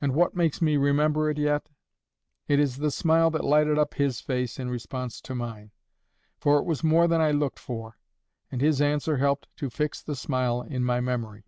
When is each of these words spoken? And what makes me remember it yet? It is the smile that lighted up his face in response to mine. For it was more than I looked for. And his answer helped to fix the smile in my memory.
And 0.00 0.16
what 0.16 0.34
makes 0.34 0.60
me 0.60 0.76
remember 0.76 1.30
it 1.30 1.38
yet? 1.38 1.68
It 2.48 2.58
is 2.58 2.78
the 2.78 2.90
smile 2.90 3.30
that 3.30 3.44
lighted 3.44 3.78
up 3.78 3.94
his 3.94 4.20
face 4.20 4.58
in 4.58 4.68
response 4.70 5.20
to 5.20 5.36
mine. 5.36 5.70
For 6.40 6.58
it 6.58 6.64
was 6.64 6.82
more 6.82 7.06
than 7.06 7.20
I 7.20 7.30
looked 7.30 7.60
for. 7.60 7.96
And 8.50 8.60
his 8.60 8.80
answer 8.80 9.18
helped 9.18 9.46
to 9.58 9.70
fix 9.70 10.02
the 10.02 10.16
smile 10.16 10.62
in 10.62 10.82
my 10.82 11.00
memory. 11.00 11.44